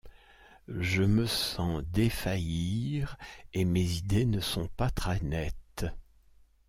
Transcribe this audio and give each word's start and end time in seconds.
Je 0.79 1.03
me 1.03 1.27
sens 1.27 1.83
défaillir, 1.91 3.17
et 3.53 3.65
mes 3.65 3.87
idées 3.97 4.25
ne 4.25 4.39
sont 4.39 4.67
pas 4.69 4.89
très 4.89 5.19
nettes... 5.19 5.85